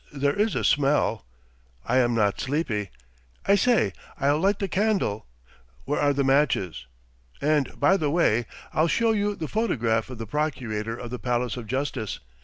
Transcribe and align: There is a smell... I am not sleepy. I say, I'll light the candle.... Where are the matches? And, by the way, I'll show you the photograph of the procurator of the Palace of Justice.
There 0.11 0.33
is 0.33 0.55
a 0.55 0.63
smell... 0.63 1.27
I 1.85 1.97
am 1.99 2.15
not 2.15 2.41
sleepy. 2.41 2.89
I 3.45 3.53
say, 3.53 3.93
I'll 4.19 4.39
light 4.39 4.57
the 4.57 4.67
candle.... 4.67 5.27
Where 5.85 5.99
are 6.01 6.11
the 6.11 6.23
matches? 6.23 6.87
And, 7.39 7.79
by 7.79 7.97
the 7.97 8.09
way, 8.09 8.47
I'll 8.73 8.87
show 8.87 9.11
you 9.11 9.35
the 9.35 9.47
photograph 9.47 10.09
of 10.09 10.17
the 10.17 10.25
procurator 10.25 10.97
of 10.97 11.11
the 11.11 11.19
Palace 11.19 11.55
of 11.55 11.67
Justice. 11.67 12.19